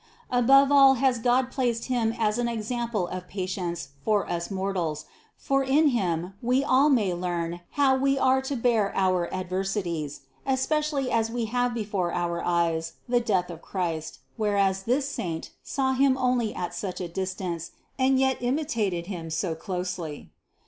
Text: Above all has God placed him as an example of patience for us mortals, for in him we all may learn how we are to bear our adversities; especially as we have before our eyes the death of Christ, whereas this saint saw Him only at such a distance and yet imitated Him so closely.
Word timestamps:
Above 0.31 0.71
all 0.71 0.95
has 0.95 1.19
God 1.19 1.51
placed 1.51 1.85
him 1.85 2.11
as 2.17 2.39
an 2.39 2.47
example 2.47 3.05
of 3.09 3.27
patience 3.27 3.89
for 4.03 4.27
us 4.27 4.49
mortals, 4.49 5.05
for 5.37 5.61
in 5.63 5.89
him 5.89 6.33
we 6.41 6.63
all 6.63 6.89
may 6.89 7.13
learn 7.13 7.59
how 7.73 7.95
we 7.95 8.17
are 8.17 8.41
to 8.41 8.55
bear 8.55 8.91
our 8.95 9.31
adversities; 9.31 10.21
especially 10.43 11.11
as 11.11 11.29
we 11.29 11.45
have 11.45 11.75
before 11.75 12.11
our 12.11 12.43
eyes 12.43 12.93
the 13.07 13.19
death 13.21 13.51
of 13.51 13.61
Christ, 13.61 14.17
whereas 14.37 14.81
this 14.81 15.07
saint 15.07 15.51
saw 15.61 15.93
Him 15.93 16.17
only 16.17 16.51
at 16.55 16.73
such 16.73 16.99
a 16.99 17.07
distance 17.07 17.69
and 17.99 18.19
yet 18.19 18.41
imitated 18.41 19.05
Him 19.05 19.29
so 19.29 19.53
closely. 19.53 20.31